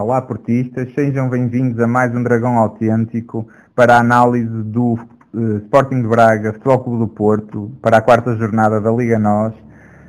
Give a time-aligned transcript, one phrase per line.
[0.00, 4.92] Olá portistas, sejam bem-vindos a mais um Dragão Autêntico para a análise do
[5.34, 9.54] uh, Sporting de Braga, Futebol Clube do Porto, para a quarta jornada da Liga NOS.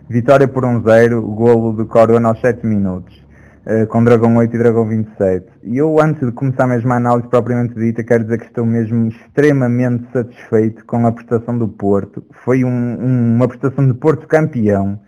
[0.08, 3.20] Vitória por 1-0, um golo de Corona aos 7 minutos,
[3.66, 5.48] uh, com Dragão 8 e Dragão 27.
[5.64, 9.08] E eu, antes de começar mesmo a análise propriamente dita, quero dizer que estou mesmo
[9.08, 12.24] extremamente satisfeito com a prestação do Porto.
[12.46, 15.00] Foi um, um, uma prestação de Porto campeão.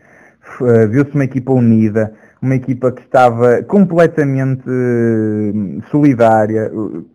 [0.59, 6.71] Uh, Viu-se uma equipa unida, uma equipa que estava completamente uh, solidária,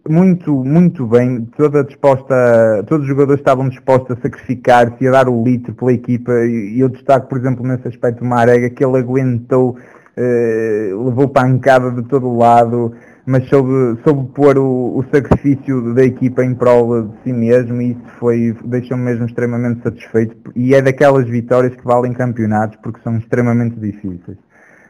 [0.09, 5.29] muito, muito bem, toda disposta, todos os jogadores estavam dispostos a sacrificar-se e a dar
[5.29, 8.99] o litro pela equipa, e eu destaco, por exemplo, nesse aspecto o Marega, que ele
[8.99, 12.93] aguentou, uh, levou pancada de todo lado,
[13.27, 17.91] mas soube, soube pôr o, o, sacrifício da equipa em prol de si mesmo e
[17.91, 23.19] isso foi, deixou-me mesmo extremamente satisfeito e é daquelas vitórias que valem campeonatos porque são
[23.19, 24.39] extremamente difíceis.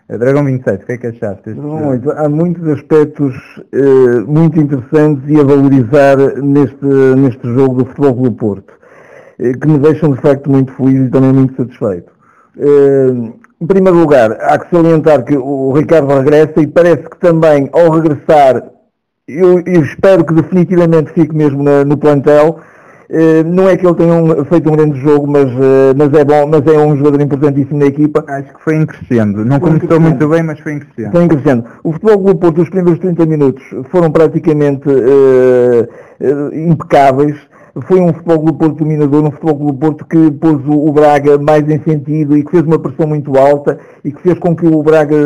[0.08, 1.50] Dragão 27, o que é que achaste?
[1.50, 2.12] Muito.
[2.12, 3.34] Há muitos aspectos
[3.72, 8.72] eh, muito interessantes e a valorizar neste, neste jogo do Futebol Clube Porto,
[9.40, 12.12] eh, que me deixam de facto muito feliz e também muito satisfeito.
[12.56, 17.68] Eh, em primeiro lugar, há que salientar que o Ricardo regressa e parece que também
[17.72, 18.62] ao regressar,
[19.26, 22.75] eu, eu espero que definitivamente fique mesmo na, no plantel, eh,
[23.44, 26.46] não é que ele tenha um, feito um grande jogo, mas, eh, mas, é bom,
[26.48, 28.24] mas é um jogador importantíssimo na equipa.
[28.26, 29.44] Acho que foi em crescendo.
[29.44, 31.12] Não foi começou muito bem, mas foi em crescendo.
[31.12, 31.64] Foi em crescendo.
[31.84, 37.36] O futebol do Porto, os primeiros 30 minutos foram praticamente uh, impecáveis.
[37.86, 41.68] Foi um futebol do Porto dominador, um futebol do Porto que pôs o, Braga mais
[41.68, 44.82] em sentido e que fez uma pressão muito alta e que fez com que o
[44.82, 45.16] Braga,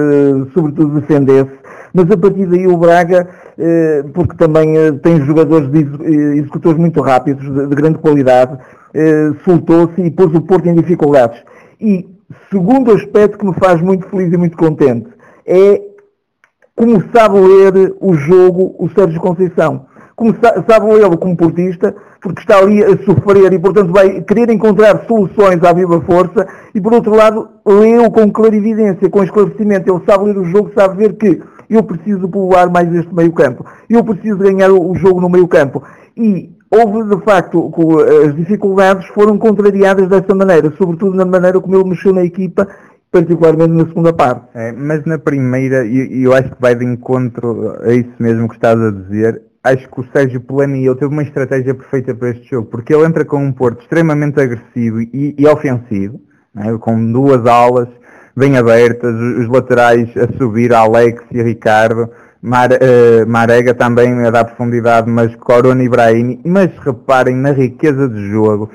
[0.53, 1.51] sobretudo, defendesse.
[1.93, 3.29] Mas a partir daí o Braga
[3.63, 8.59] eh, porque também eh, tem jogadores de eh, executores muito rápidos, de grande qualidade,
[9.45, 11.39] soltou-se e pôs o Porto em dificuldades.
[11.79, 12.09] E
[12.51, 15.09] segundo aspecto que me faz muito feliz e muito contente
[15.47, 15.81] é
[16.75, 19.87] como sabe ler o jogo o Sérgio Conceição.
[20.17, 20.35] Como
[20.69, 25.63] sabe ler como portista, porque está ali a sofrer e, portanto, vai querer encontrar soluções
[25.63, 29.91] à viva força e, por outro lado, leu com clarividência, com esclarecimento.
[29.91, 33.65] Ele sabe ler o jogo, sabe ver que eu preciso povoar mais este meio campo,
[33.89, 35.83] eu preciso ganhar o jogo no meio campo.
[36.17, 37.73] E houve, de facto,
[38.27, 42.69] as dificuldades foram contrariadas dessa maneira, sobretudo na maneira como ele mexeu na equipa,
[43.11, 44.47] particularmente na segunda parte.
[44.55, 48.49] É, mas na primeira, e eu, eu, acho que vai de encontro a isso mesmo
[48.49, 52.31] que estás a dizer, acho que o Sérgio Polani ele teve uma estratégia perfeita para
[52.31, 56.21] este jogo, porque ele entra com um Porto extremamente agressivo e, e ofensivo,
[56.55, 57.89] né, com duas alas,
[58.37, 62.09] bem abertas, os laterais a subir, Alex e Ricardo,
[62.43, 68.09] Mar, uh, Marega também a dar profundidade, mas Corona e Brahim, mas reparem na riqueza
[68.09, 68.71] de jogo.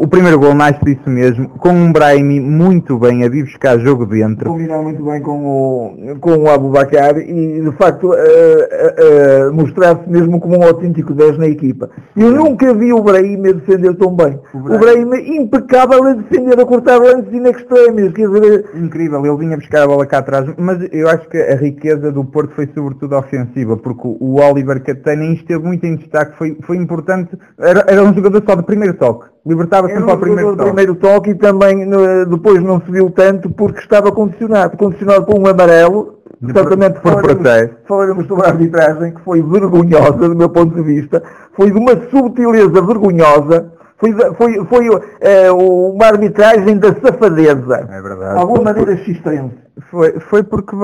[0.00, 4.04] O primeiro gol nasce disso mesmo, com um Brahim muito bem a vir buscar jogo
[4.04, 4.50] dentro.
[4.50, 10.40] Combinar muito bem com o, com o Abubacar e de facto uh, uh, mostrar-se mesmo
[10.40, 11.88] como um autêntico 10 na equipa.
[12.16, 14.36] Eu nunca vi o Brahim a defender tão bem.
[14.52, 15.08] O Brahim,
[15.40, 18.14] impecável a defender, a cortar lances inextremes.
[18.14, 21.54] Quer dizer, Incrível, ele vinha buscar a bola cá atrás, mas eu acho que a
[21.54, 26.58] riqueza do Porto foi sobretudo ofensiva, porque o Oliver Catana esteve muito em destaque, foi,
[26.62, 30.64] foi importante, era, era um jogador só de primeiro toque, libertava sempre ao primeiro toque.
[30.64, 31.88] primeiro toque e também
[32.28, 37.22] depois não se viu tanto porque estava condicionado, condicionado por um amarelo, de certamente por
[37.22, 37.76] protesto.
[37.86, 41.22] Falaremos sobre a arbitragem que foi vergonhosa do meu ponto de vista,
[41.54, 47.86] foi de uma subtileza vergonhosa, foi, foi, foi é, uma arbitragem da safadeza.
[47.88, 48.34] É verdade.
[48.34, 49.54] De alguma maneira xistrense.
[49.90, 50.74] Foi, foi porque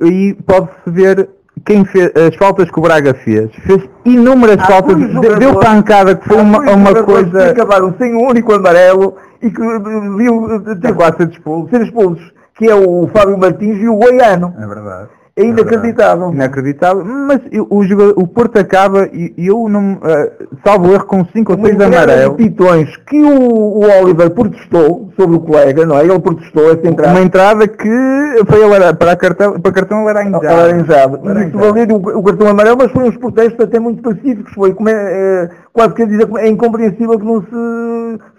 [0.00, 1.28] aí pode-se ver
[1.64, 3.50] quem fez, as faltas que o Braga fez.
[3.66, 4.96] Fez inúmeras Há faltas,
[5.38, 7.44] deu pancada que foi uma, uma coisa.
[7.44, 12.32] Que acabaram sem um único amarelo e que deviam ter quase ser expulsos, ser expulsos,
[12.54, 14.54] que é o Fábio Martins e o Goiano.
[14.58, 15.08] É verdade.
[15.34, 16.28] É inacreditável.
[16.28, 17.04] É inacreditável.
[17.04, 19.94] Mas o, jogador, o Porto acaba e eu não.
[19.94, 22.36] Uh, salvo erro com 5 ou 6 amarelos.
[22.36, 26.04] pitões que o, o, Oliver protestou sobre o colega, não é?
[26.04, 27.12] Ele protestou essa entrada.
[27.12, 27.88] Uma entrada que
[28.46, 28.60] foi
[28.98, 30.44] para, cartão, para cartão laranjado.
[30.44, 31.20] Laranjado.
[31.24, 31.78] laranjado.
[31.78, 34.52] Isso o, o cartão amarelo, mas foi uns protestos até muito pacíficos.
[34.52, 37.50] Foi como é, é, quase que dizer, é incompreensível que não se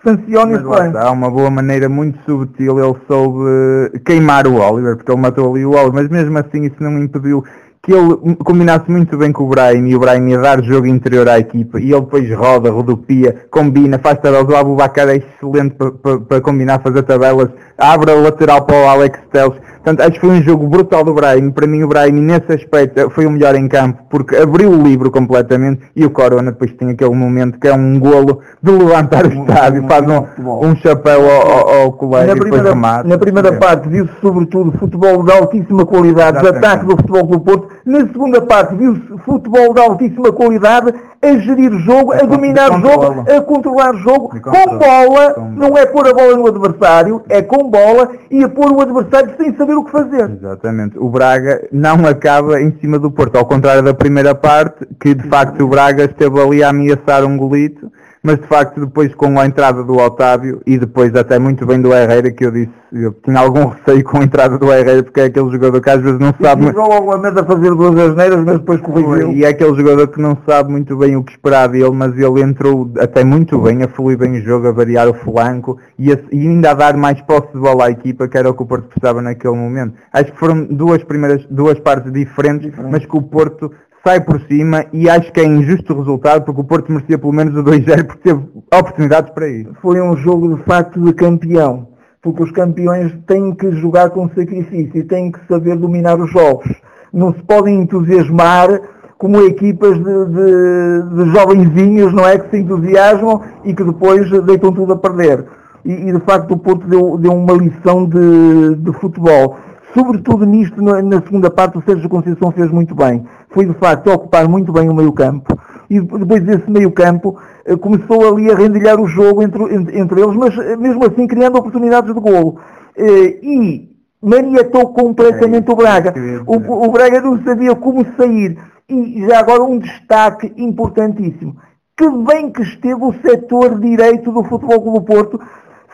[0.03, 0.91] sancione isso bem.
[0.95, 5.65] Há uma boa maneira muito subtil, ele soube queimar o Oliver, porque ele matou ali
[5.65, 7.43] o Oliver, mas mesmo assim isso não impediu
[7.83, 11.27] que ele combinasse muito bem com o Brian e o Brian ia dar jogo interior
[11.27, 14.47] à equipa e ele depois roda, rodopia, combina, faz tabelas.
[14.47, 19.59] O Abubacar é excelente para combinar, fazer tabelas, abre a lateral para o Alex Teles
[19.83, 21.51] Portanto, acho que foi um jogo brutal do Brahim.
[21.51, 25.11] Para mim, o Brahim, nesse aspecto, foi o melhor em campo, porque abriu o livro
[25.11, 29.33] completamente e o Corona depois tem aquele momento que é um golo de levantar o
[29.33, 33.09] estádio, faz um, um chapéu ao, ao, ao colega na primeira, remate.
[33.09, 33.57] Na primeira é.
[33.57, 38.41] parte viu-se, sobretudo, futebol de altíssima qualidade, de ataque do futebol do Porto, Na segunda
[38.41, 43.41] parte viu-se futebol de altíssima qualidade, a gerir o jogo, a dominar o jogo, a
[43.41, 48.11] controlar o jogo, com bola, não é pôr a bola no adversário, é com bola
[48.31, 50.29] e a pôr o adversário sem saber o que fazer.
[50.29, 50.97] Exatamente.
[50.97, 55.27] O Braga não acaba em cima do Porto, ao contrário da primeira parte, que de
[55.27, 57.91] facto o Braga esteve ali a ameaçar um golito
[58.23, 61.93] mas de facto depois com a entrada do Otávio e depois até muito bem do
[61.93, 65.25] Herrera, que eu disse, eu tinha algum receio com a entrada do Herrera, porque é
[65.25, 66.67] aquele jogador que às vezes não sabe...
[66.67, 69.33] Ficou logo a a fazer duas asneiras, mas depois corrigiu.
[69.33, 72.41] E é aquele jogador que não sabe muito bem o que esperar dele, mas ele
[72.41, 76.17] entrou até muito bem, a fluir bem o jogo, a variar o flanco e, a,
[76.31, 78.65] e ainda a dar mais posse de bola à equipa, que era o que o
[78.65, 79.95] Porto precisava naquele momento.
[80.13, 82.91] Acho que foram duas primeiras, duas partes diferentes, Diferente.
[82.91, 83.71] mas que o Porto
[84.05, 87.31] sai por cima e acho que é injusto o resultado porque o Porto merecia pelo
[87.31, 89.71] menos o 2-0 porque teve oportunidades para isso.
[89.81, 91.87] Foi um jogo de facto de campeão,
[92.21, 96.69] porque os campeões têm que jogar com sacrifício e têm que saber dominar os jogos.
[97.13, 98.81] Não se podem entusiasmar
[99.17, 102.37] como equipas de, de, de jovenzinhos, não é?
[102.37, 105.45] Que se entusiasmam e que depois deitam tudo a perder.
[105.85, 109.57] E, e de facto o Porto deu, deu uma lição de, de futebol.
[109.93, 113.23] Sobretudo nisto, na, segunda parte, o Sérgio Conceição fez muito bem
[113.53, 115.57] foi de facto ocupar muito bem o meio campo
[115.89, 120.21] e depois desse meio campo eh, começou ali a rendilhar o jogo entre, entre, entre
[120.21, 122.59] eles, mas eh, mesmo assim criando oportunidades de golo.
[122.97, 123.89] Eh, e
[124.21, 126.13] maniatou completamente o Braga.
[126.47, 128.57] O, o Braga não sabia como sair.
[128.89, 131.55] E já agora um destaque importantíssimo.
[131.95, 135.39] Que bem que esteve o setor direito do Futebol Clube Porto,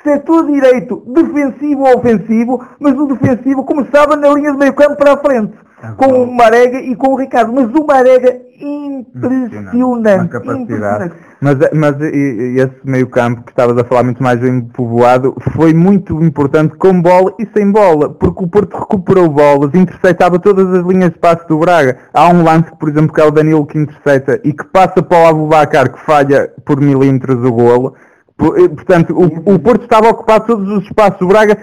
[0.03, 5.13] setor direito defensivo ou ofensivo, mas o defensivo começava na linha de meio campo para
[5.13, 5.53] a frente
[5.97, 7.53] com o Marega e com o Ricardo.
[7.53, 10.35] Mas o Marega impressionante.
[10.35, 11.15] impressionante.
[11.41, 16.21] Mas, mas esse meio campo que estavas a falar muito mais bem povoado foi muito
[16.21, 21.11] importante com bola e sem bola, porque o Porto recuperou bolas, interceptava todas as linhas
[21.11, 21.97] de passe do Braga.
[22.13, 25.23] Há um lance, por exemplo, que é o Danilo que intercepta e que passa para
[25.23, 27.95] o Abubacar que falha por milímetros o golo.
[28.39, 31.21] Eh, portanto, o, o Porto estava a ocupar todos os espaços.
[31.21, 31.57] O Braga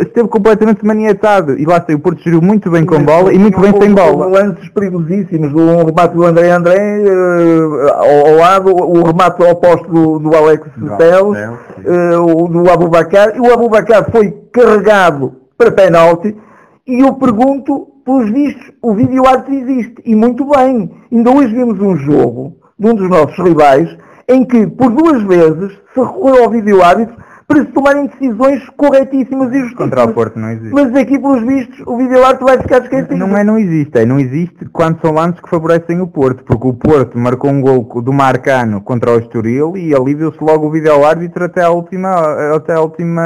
[0.00, 1.58] esteve completamente maniatado.
[1.58, 4.26] E lá está, o Porto geriu muito bem com bola e muito bem sem bola.
[4.26, 10.18] lances perigosíssimos, um remate do André André, uh, ao, ao, lado, o remate oposto do,
[10.18, 10.66] do Alex
[10.96, 16.36] Teles, uh, do Abubacar, e o Abubacar foi carregado para penalti,
[16.86, 20.90] e eu pergunto, pelos vistos, o vídeo arte existe, e muito bem.
[21.10, 23.88] Ainda hoje vimos um jogo de um dos nossos rivais,
[24.28, 27.16] em que, por duas vezes, se recorreu ao vídeo árbitro
[27.46, 29.90] para se tomarem decisões corretíssimas e justíssimas.
[29.90, 30.72] Contra o Porto não existe.
[30.72, 33.16] Mas aqui, pelos vistos, o vídeo-árbitro vai ficar esquecido.
[33.16, 36.66] Não é não existe, é não existe quando são lances que favorecem o Porto, porque
[36.66, 40.70] o Porto marcou um gol do Marcano contra o Estoril e ali viu-se logo o
[40.70, 42.10] vídeo-árbitro até a última,
[42.54, 43.22] até a última,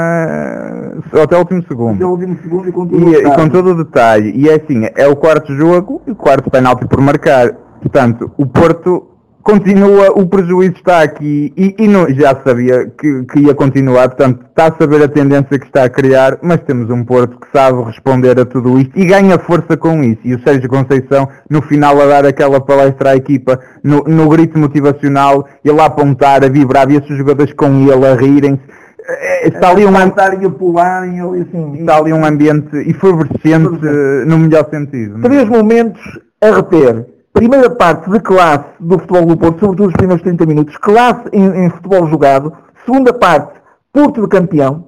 [1.13, 1.95] até o último segundo.
[1.95, 3.27] Até o último segundo e com todo, e, o, detalhe.
[3.27, 4.31] E com todo o detalhe.
[4.35, 7.53] E é assim, é o quarto jogo e o quarto penalti por marcar.
[7.81, 9.07] Portanto, o Porto
[9.43, 14.45] continua, o prejuízo está aqui e, e não, já sabia que, que, ia continuar, portanto
[14.49, 17.81] está a saber a tendência que está a criar, mas temos um Porto que sabe
[17.83, 20.21] responder a tudo isto e ganha força com isso.
[20.23, 24.57] E o Sérgio Conceição, no final, a dar aquela palestra à equipa, no, no grito
[24.59, 28.61] motivacional, ele a apontar, a vibrar, e esses jogadores com ele a rirem-se.
[29.07, 33.79] É, está ali um ambiente assim, está ali um ambiente efervescente
[34.27, 35.19] no melhor sentido.
[35.21, 36.01] Três momentos
[36.41, 40.75] a reter primeira parte de classe do futebol do Porto, sobretudo os primeiros 30 minutos,
[40.75, 42.51] classe em, em futebol jogado.
[42.85, 43.53] Segunda parte,
[43.93, 44.87] Porto de campeão.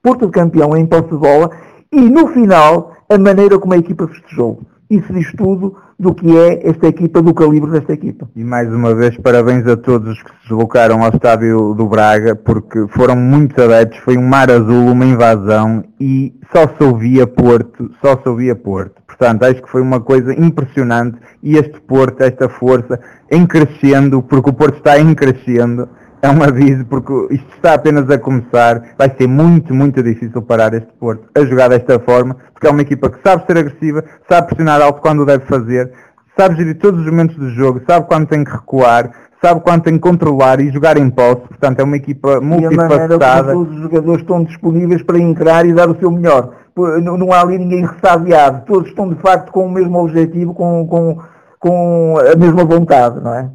[0.00, 1.50] Porto de campeão em posse de bola.
[1.90, 4.60] E no final, a maneira como a equipa festejou.
[4.90, 8.26] Isso diz tudo do que é esta equipa, do calibre desta equipa.
[8.34, 12.34] E mais uma vez, parabéns a todos os que se deslocaram ao estádio do Braga,
[12.34, 17.90] porque foram muitos adeptos, foi um mar azul, uma invasão, e só se ouvia Porto,
[18.00, 19.02] só se ouvia Porto.
[19.06, 22.98] Portanto, acho que foi uma coisa impressionante, e este Porto, esta força,
[23.30, 25.86] em crescendo, porque o Porto está em crescendo,
[26.20, 28.82] é um aviso porque isto está apenas a começar.
[28.96, 32.82] Vai ser muito, muito difícil parar este Porto a jogar desta forma, porque é uma
[32.82, 35.92] equipa que sabe ser agressiva, sabe pressionar alto quando deve fazer,
[36.36, 39.10] sabe gerir todos os momentos do jogo, sabe quando tem que recuar,
[39.42, 41.42] sabe quando tem que controlar e jogar em posse.
[41.48, 43.52] Portanto, é uma equipa multifacetada.
[43.52, 46.54] todos os jogadores estão disponíveis para entrar e dar o seu melhor.
[46.76, 48.64] Não há ali ninguém ressabiado.
[48.66, 51.18] Todos estão, de facto, com o mesmo objetivo, com, com,
[51.58, 53.50] com a mesma vontade, não é?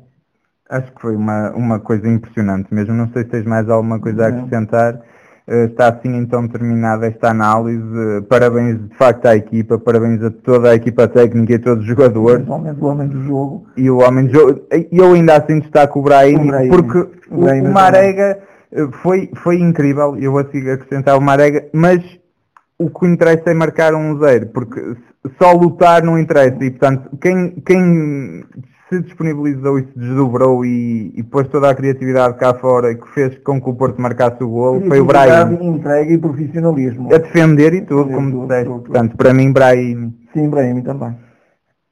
[0.76, 2.94] Acho que foi uma, uma coisa impressionante mesmo.
[2.94, 4.96] Não sei se tens mais alguma coisa a acrescentar.
[5.46, 7.84] Uh, está assim então terminada esta análise.
[7.84, 11.84] Uh, parabéns de facto à equipa, parabéns a toda a equipa técnica e a todos
[11.84, 12.38] os jogadores.
[12.38, 13.68] Principalmente o homem do jogo.
[13.76, 14.62] E o homem do jogo.
[14.92, 16.98] Eu ainda assim destaco o Brahim, porque
[17.30, 18.40] o, o, o Marega
[18.74, 22.02] eh, foi, foi incrível, eu vou acrescentar o Marega, mas
[22.80, 24.98] o que interessa é marcar um zero, porque
[25.40, 28.44] só lutar não interessa e portanto quem, quem
[28.90, 33.08] se disponibilizou e se desdobrou e, e pôs toda a criatividade cá fora e que
[33.10, 35.76] fez com que o Porto marcasse o gol foi o Brahim.
[35.76, 37.14] entrega e profissionalismo.
[37.14, 38.70] A defender e tudo, como disseste.
[38.70, 40.14] Portanto, para mim Brahim.
[40.34, 41.16] Sim, Brahim também.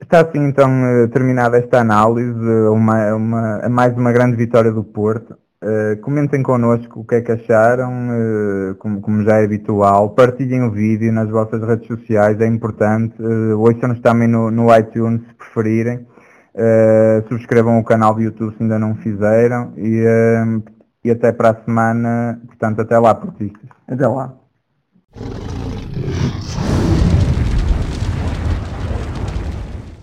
[0.01, 2.33] Está assim então eh, terminada esta análise,
[2.69, 5.35] uma, uma, mais uma grande vitória do Porto.
[5.63, 10.09] Uh, comentem connosco o que é que acharam, uh, como, como, já é habitual.
[10.09, 13.13] Partilhem o vídeo nas vossas redes sociais, é importante.
[13.21, 16.07] Uh, Ouçam-nos também no, no, iTunes se preferirem.
[16.53, 20.63] Eh, subscrevam o canal do YouTube se ainda não fizeram e, uh,
[21.01, 23.69] e até para a semana, portanto até lá portistas.
[23.87, 24.33] Até lá.